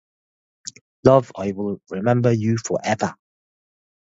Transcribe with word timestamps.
Love, 1.05 1.31
I 1.37 1.51
will 1.51 1.79
remember 1.91 2.31
you 2.33 2.57
forever. 2.57 3.13